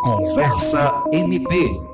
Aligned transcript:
Conversa 0.00 1.02
MP. 1.12 1.88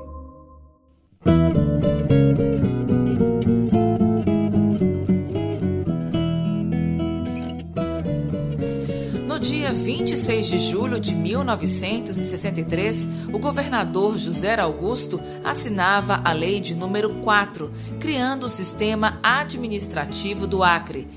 Dia 9.55 9.71
26 9.71 10.47
de 10.47 10.57
julho 10.57 10.99
de 10.99 11.15
1963, 11.15 13.09
o 13.31 13.39
governador 13.39 14.17
José 14.17 14.59
Augusto 14.59 15.17
assinava 15.45 16.19
a 16.25 16.33
lei 16.33 16.59
de 16.59 16.75
número 16.75 17.21
4, 17.21 17.73
criando 17.97 18.47
o 18.47 18.49
sistema 18.49 19.17
administrativo 19.23 20.45
do 20.45 20.61
Acre, 20.61 21.07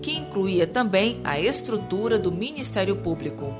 que 0.00 0.12
incluía 0.12 0.64
também 0.64 1.20
a 1.24 1.40
estrutura 1.40 2.20
do 2.20 2.30
Ministério 2.30 2.94
Público. 2.94 3.52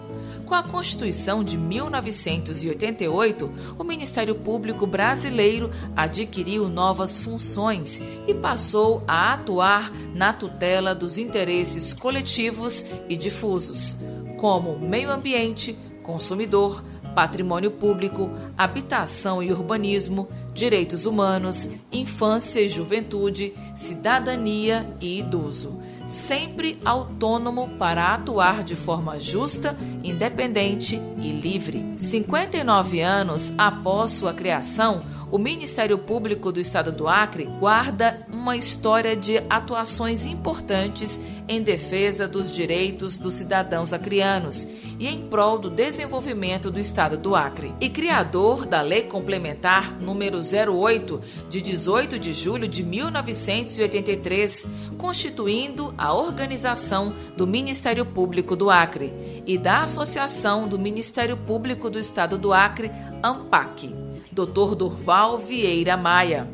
Com 0.46 0.54
a 0.54 0.62
Constituição 0.62 1.42
de 1.44 1.58
1988, 1.58 3.52
o 3.76 3.84
Ministério 3.84 4.36
Público 4.36 4.86
Brasileiro 4.86 5.70
adquiriu 5.94 6.68
novas 6.68 7.18
funções 7.18 8.00
e 8.26 8.32
passou 8.32 9.02
a 9.06 9.34
atuar 9.34 9.92
na 10.14 10.32
tutela 10.32 10.94
dos 10.94 11.18
interesses 11.18 11.92
coletivos 11.92 12.86
e 13.10 13.16
difusos, 13.16 13.96
como 14.38 14.78
meio 14.78 15.10
ambiente, 15.10 15.76
consumidor, 16.02 16.82
patrimônio 17.14 17.70
público, 17.70 18.30
habitação 18.56 19.42
e 19.42 19.52
urbanismo, 19.52 20.28
direitos 20.54 21.04
humanos, 21.04 21.68
infância 21.92 22.60
e 22.60 22.68
juventude, 22.68 23.52
cidadania 23.74 24.86
e 25.00 25.18
idoso 25.18 25.78
sempre 26.08 26.78
autônomo 26.84 27.68
para 27.78 28.14
atuar 28.14 28.64
de 28.64 28.74
forma 28.74 29.20
justa, 29.20 29.76
independente 30.02 31.00
e 31.18 31.30
livre. 31.30 31.94
59 31.96 33.00
anos 33.02 33.52
após 33.58 34.12
sua 34.12 34.32
criação, 34.32 35.02
o 35.30 35.38
Ministério 35.38 35.98
Público 35.98 36.50
do 36.50 36.58
Estado 36.58 36.90
do 36.90 37.06
Acre 37.06 37.44
guarda 37.44 38.26
uma 38.32 38.56
história 38.56 39.14
de 39.14 39.38
atuações 39.50 40.26
importantes 40.26 41.20
em 41.46 41.62
defesa 41.62 42.26
dos 42.26 42.50
direitos 42.50 43.18
dos 43.18 43.34
cidadãos 43.34 43.92
acrianos 43.92 44.66
e 44.98 45.06
em 45.06 45.28
prol 45.28 45.58
do 45.58 45.70
desenvolvimento 45.70 46.70
do 46.70 46.80
Estado 46.80 47.16
do 47.16 47.36
Acre. 47.36 47.74
E 47.80 47.88
criador 47.88 48.66
da 48.66 48.80
Lei 48.80 49.02
Complementar 49.02 50.00
número 50.00 50.38
08 50.38 51.22
de 51.48 51.60
18 51.60 52.18
de 52.18 52.32
julho 52.32 52.66
de 52.66 52.82
1983, 52.82 54.66
constituindo 54.96 55.94
a 55.96 56.12
organização 56.12 57.12
do 57.36 57.46
Ministério 57.46 58.04
Público 58.04 58.56
do 58.56 58.70
Acre 58.70 59.12
e 59.46 59.56
da 59.56 59.82
Associação 59.82 60.66
do 60.66 60.78
Ministério 60.78 61.36
Público 61.36 61.88
do 61.88 61.98
Estado 61.98 62.36
do 62.36 62.52
Acre, 62.52 62.90
AMPAC. 63.22 64.07
Dr. 64.32 64.74
Durval 64.74 65.38
Vieira 65.38 65.96
Maia. 65.96 66.48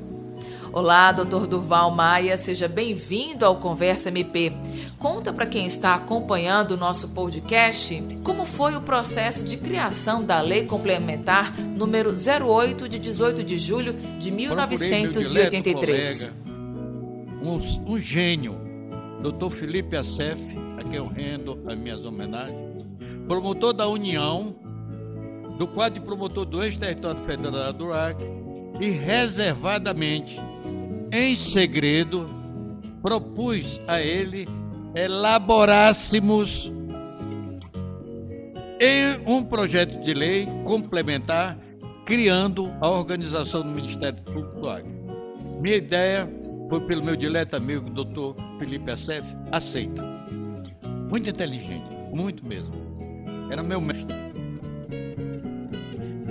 Olá, 0.73 1.13
Dr. 1.13 1.47
Durval 1.47 1.91
Maia, 1.91 2.37
seja 2.37 2.67
bem-vindo 2.67 3.45
ao 3.45 3.57
Conversa 3.57 4.09
MP. 4.09 4.53
Conta 4.99 5.33
para 5.33 5.47
quem 5.47 5.67
está 5.67 5.95
acompanhando 5.95 6.73
o 6.73 6.77
nosso 6.77 7.11
podcast 7.11 8.03
como 8.25 8.45
foi 8.45 8.75
o 8.75 8.81
processo 8.81 9.45
de 9.45 9.57
criação 9.57 10.25
da 10.25 10.41
Lei 10.41 10.65
Complementar 10.65 11.57
número 11.59 12.11
08 12.11 12.89
de 12.89 12.99
18 12.99 13.45
de 13.45 13.59
julho 13.59 13.93
de 14.19 14.31
1983. 14.31 16.29
Colega, 16.29 16.45
um, 17.43 17.93
um 17.93 18.01
gênio, 18.01 18.57
Dr. 19.21 19.55
Felipe 19.55 19.97
Assef, 19.97 20.41
a 20.79 20.83
quem 20.83 20.95
eu 20.95 21.07
rendo 21.07 21.63
as 21.69 21.79
minhas 21.79 22.05
homenagens, 22.05 22.59
promotor 23.29 23.73
da 23.73 23.87
União, 23.87 24.55
do 25.59 25.67
quadro 25.67 26.01
de 26.01 26.07
promotor 26.07 26.45
do 26.45 26.63
ex-território 26.63 27.21
federal 27.25 27.73
do 27.73 27.93
Acre, 27.93 28.25
e 28.81 28.91
reservadamente, 28.91 30.41
em 31.13 31.37
segredo, 31.37 32.27
propus 33.03 33.81
a 33.87 34.01
ele 34.01 34.49
elaborássemos 34.95 36.71
em 38.81 39.27
um 39.27 39.45
projeto 39.45 40.03
de 40.03 40.15
lei 40.15 40.47
complementar 40.65 41.57
criando 42.05 42.75
a 42.81 42.91
organização 42.91 43.63
do 43.63 43.69
Ministério 43.69 44.21
Público 44.23 44.61
do 44.61 44.69
Acre. 44.69 44.93
Minha 45.61 45.77
ideia 45.77 46.29
foi 46.69 46.81
pelo 46.87 47.05
meu 47.05 47.17
dileto 47.17 47.57
amigo 47.57 47.89
doutor 47.91 48.37
Felipe 48.59 48.91
Assef, 48.91 49.27
aceita. 49.53 50.03
Muito 51.09 51.31
inteligente, 51.31 51.87
muito 52.13 52.47
mesmo. 52.47 52.75
Era 53.51 53.63
meu 53.63 53.81
mestre. 53.81 54.34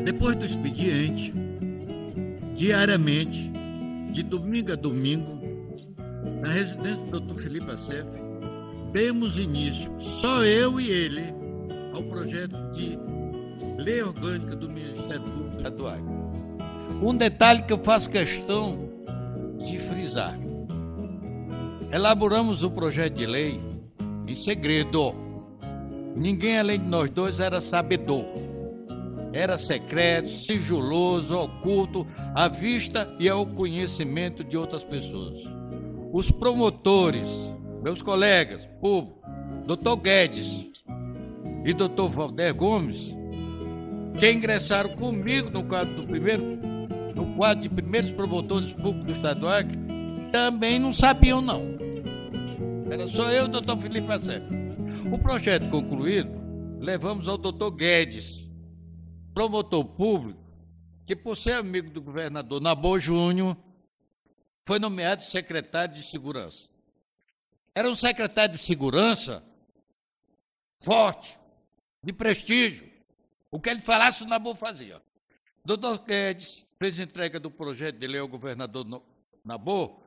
Depois 0.04 0.36
do 0.36 0.46
expediente, 0.46 1.34
diariamente, 2.58 3.50
de 4.12 4.22
domingo 4.22 4.74
a 4.74 4.76
domingo, 4.76 5.40
na 6.42 6.50
residência 6.50 7.04
do 7.06 7.22
Dr. 7.22 7.42
Felipe 7.42 7.72
Assef, 7.72 8.06
demos 8.92 9.38
início, 9.38 9.90
só 10.02 10.44
eu 10.44 10.80
e 10.80 10.90
ele, 10.90 11.24
ao 11.94 12.04
projeto 12.04 12.56
de 12.74 13.00
lei 13.78 14.04
orgânica 14.04 14.58
do 14.58 14.70
Ministério 14.70 15.24
Público 15.24 15.88
Acre. 15.88 16.04
Um 17.02 17.16
detalhe 17.16 17.64
que 17.64 17.72
eu 17.72 17.78
faço 17.78 18.10
questão 18.10 18.78
de 19.66 19.80
frisar. 19.80 20.38
Elaboramos 21.94 22.62
o 22.62 22.70
projeto 22.70 23.16
de 23.16 23.26
lei 23.26 23.60
em 24.28 24.36
segredo. 24.36 25.14
Ninguém 26.14 26.60
além 26.60 26.80
de 26.80 26.88
nós 26.88 27.10
dois 27.10 27.40
era 27.40 27.62
sabedor 27.62 28.53
era 29.34 29.58
secreto, 29.58 30.30
sigiloso, 30.30 31.36
oculto, 31.36 32.06
à 32.36 32.48
vista 32.48 33.12
e 33.20 33.28
ao 33.28 33.46
conhecimento 33.46 34.44
de 34.44 34.56
outras 34.56 34.84
pessoas. 34.84 35.34
Os 36.14 36.30
promotores, 36.30 37.32
meus 37.82 38.02
colegas, 38.02 38.64
público, 38.80 39.20
Dr. 39.66 39.96
Guedes 40.02 40.68
e 41.66 41.74
Dr. 41.74 42.10
Valder 42.12 42.54
Gomes, 42.54 43.12
que 44.20 44.32
ingressaram 44.32 44.92
comigo 44.92 45.50
no 45.50 45.64
quadro 45.64 45.96
do 45.96 46.08
primeiro, 46.08 46.44
no 47.16 47.26
quadro 47.36 47.64
de 47.64 47.70
primeiros 47.70 48.12
promotores 48.12 48.72
públicos 48.74 49.06
do 49.06 49.12
Estado 49.14 49.40
do 49.40 49.50
Acre, 49.50 49.78
também 50.32 50.78
não 50.78 50.94
sabiam 50.94 51.42
não. 51.42 51.74
Era 52.92 53.08
só 53.08 53.32
eu 53.32 53.46
e 53.46 53.50
o 53.50 53.62
Dr. 53.62 53.82
Felipe 53.82 54.12
Acep. 54.12 54.44
O 55.12 55.18
projeto 55.18 55.68
concluído, 55.70 56.30
levamos 56.80 57.28
ao 57.28 57.38
Dr. 57.38 57.72
Guedes, 57.76 58.44
promotor 59.34 59.86
público, 59.86 60.40
que 61.06 61.16
por 61.16 61.38
ser 61.38 61.54
amigo 61.54 61.90
do 61.90 62.02
governador 62.02 62.62
Nabor 62.62 63.00
Júnior, 63.00 63.58
foi 64.66 64.80
nomeado 64.80 65.24
secretário 65.24 65.96
de 65.96 66.04
segurança. 66.04 66.70
Era 67.76 67.90
um 67.90 67.96
secretário 67.96 68.54
de 68.56 68.62
segurança 68.62 69.44
forte, 70.80 71.38
de 72.04 72.14
prestígio. 72.14 72.90
O 73.52 73.60
que 73.60 73.70
ele 73.70 73.82
falasse, 73.82 74.24
o 74.24 74.28
Nabor 74.28 74.56
fazia. 74.56 75.02
Doutor 75.66 76.00
Guedes 76.00 76.64
fez 76.78 77.00
entrega 77.00 77.40
do 77.40 77.50
projeto 77.50 77.98
de 77.98 78.08
lei 78.08 78.20
ao 78.20 78.28
governador 78.28 78.86
Nabor 79.44 80.00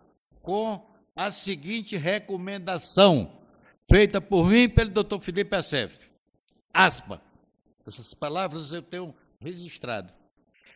com 0.43 0.87
a 1.15 1.31
seguinte 1.31 1.97
recomendação, 1.97 3.33
feita 3.91 4.21
por 4.21 4.49
mim 4.49 4.63
e 4.65 4.69
pelo 4.69 4.91
doutor 4.91 5.21
Felipe 5.21 5.57
Assef. 5.57 5.99
Aspa. 6.73 7.21
Essas 7.87 8.13
palavras 8.13 8.73
eu 8.73 8.83
tenho 8.83 9.15
registrado. 9.41 10.13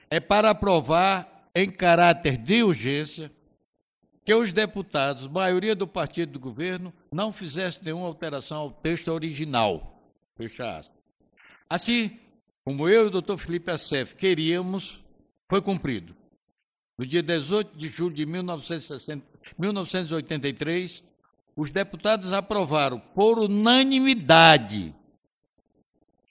É 0.08 0.20
para 0.20 0.50
aprovar, 0.50 1.48
em 1.54 1.70
caráter 1.70 2.36
de 2.36 2.62
urgência, 2.62 3.30
que 4.24 4.34
os 4.34 4.52
deputados, 4.52 5.26
maioria 5.26 5.74
do 5.74 5.88
partido 5.88 6.32
do 6.32 6.40
governo, 6.40 6.92
não 7.12 7.32
fizessem 7.32 7.82
nenhuma 7.84 8.06
alteração 8.06 8.58
ao 8.58 8.70
texto 8.70 9.08
original. 9.08 10.00
Fecha 10.36 10.78
aspas. 10.78 11.00
Assim, 11.68 12.18
como 12.64 12.88
eu 12.88 13.04
e 13.04 13.06
o 13.08 13.10
doutor 13.10 13.38
Felipe 13.38 13.70
Assef 13.70 14.14
queríamos, 14.14 15.00
foi 15.48 15.60
cumprido. 15.60 16.14
No 16.96 17.06
dia 17.06 17.22
18 17.22 17.76
de 17.76 17.88
julho 17.88 18.14
de 18.14 18.26
1960, 18.26 19.26
1983, 19.58 21.02
os 21.56 21.70
deputados 21.70 22.32
aprovaram 22.32 23.00
por 23.00 23.38
unanimidade 23.38 24.94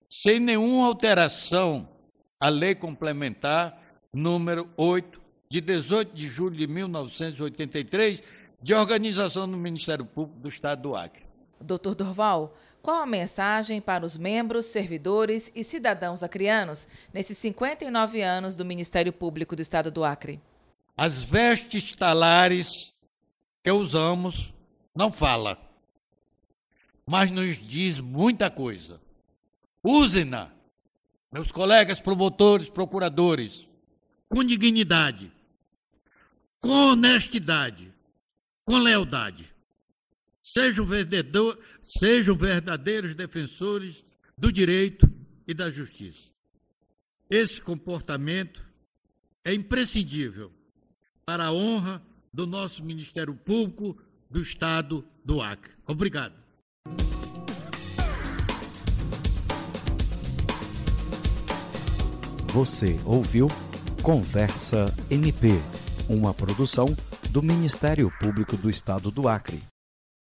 sem 0.10 0.40
nenhuma 0.40 0.88
alteração, 0.88 1.88
a 2.40 2.50
Lei 2.50 2.74
Complementar 2.74 3.78
número 4.14 4.68
8, 4.76 5.20
de 5.52 5.62
18 5.62 6.16
de 6.16 6.26
julho 6.26 6.56
de 6.56 6.66
1983, 6.66 8.24
de 8.62 8.74
organização 8.74 9.50
do 9.50 9.56
Ministério 9.56 10.06
Público 10.06 10.40
do 10.40 10.50
Estado 10.50 10.82
do 10.82 10.96
Acre. 10.96 11.24
Doutor 11.62 11.94
Dorval, 11.94 12.56
qual 12.82 13.02
a 13.02 13.06
mensagem 13.06 13.82
para 13.82 14.06
os 14.06 14.18
membros, 14.18 14.66
servidores 14.66 15.52
e 15.56 15.64
cidadãos 15.64 16.24
acrianos 16.24 16.88
nesses 17.14 17.38
59 17.38 18.22
anos 18.22 18.56
do 18.56 18.66
Ministério 18.66 19.14
Público 19.14 19.56
do 19.56 19.62
Estado 19.62 19.92
do 19.92 20.04
Acre? 20.04 20.40
As 20.98 21.22
vestes 21.22 21.94
talares 21.94 22.94
que 23.64 23.72
usamos 23.72 24.54
não 24.96 25.12
fala, 25.12 25.58
mas 27.06 27.30
nos 27.30 27.58
diz 27.58 28.00
muita 28.00 28.50
coisa. 28.50 29.00
Use-na, 29.84 30.52
meus 31.32 31.52
colegas 31.52 32.00
promotores, 32.00 32.70
procuradores, 32.70 33.66
com 34.28 34.44
dignidade, 34.44 35.32
com 36.60 36.92
honestidade, 36.92 37.92
com 38.66 38.78
lealdade. 38.78 39.50
Sejam, 40.44 40.86
vendedor, 40.86 41.58
sejam 41.82 42.36
verdadeiros 42.36 43.16
defensores 43.16 44.04
do 44.38 44.52
direito 44.52 45.10
e 45.48 45.54
da 45.54 45.70
justiça. 45.70 46.30
Esse 47.30 47.62
comportamento 47.62 48.64
é 49.46 49.54
imprescindível 49.54 50.52
para 51.26 51.46
a 51.46 51.54
honra 51.54 52.02
do 52.34 52.46
nosso 52.46 52.84
Ministério 52.84 53.36
Público 53.36 54.00
do 54.30 54.42
Estado 54.42 55.06
do 55.24 55.42
Acre. 55.42 55.72
Obrigado. 55.86 56.34
Você 62.54 63.00
ouviu 63.06 63.48
Conversa 64.02 64.92
MP, 65.10 65.50
uma 66.10 66.34
produção 66.34 66.88
do 67.30 67.44
Ministério 67.44 68.12
Público 68.20 68.58
do 68.58 68.72
Estado 68.72 69.12
do 69.12 69.28
Acre. 69.28 69.62